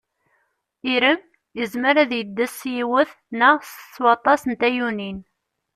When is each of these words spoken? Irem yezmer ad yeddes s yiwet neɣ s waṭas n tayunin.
Irem 0.93 1.19
yezmer 1.57 1.95
ad 2.03 2.11
yeddes 2.15 2.53
s 2.59 2.61
yiwet 2.73 3.11
neɣ 3.39 3.57
s 3.91 3.93
waṭas 4.03 4.41
n 4.45 4.53
tayunin. 4.59 5.19